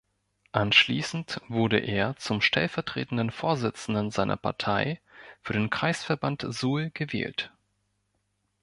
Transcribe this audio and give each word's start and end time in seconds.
Anschließend 0.51 1.41
wurde 1.47 1.77
er 1.77 2.15
zum 2.15 2.41
stellvertretenden 2.41 3.29
Vorsitzenden 3.29 4.09
seiner 4.09 4.35
Partei 4.35 4.99
für 5.43 5.53
den 5.53 5.69
Kreisverband 5.69 6.43
Suhl 6.49 6.89
gewählt. 6.95 7.53